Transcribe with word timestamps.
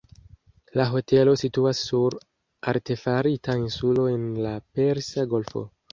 La 0.79 0.85
hotelo 0.93 1.35
situas 1.41 1.83
sur 1.89 2.17
artefarita 2.73 3.59
insulo 3.67 4.07
en 4.15 4.25
la 4.47 4.59
Persa 4.79 5.27
Golfo. 5.37 5.63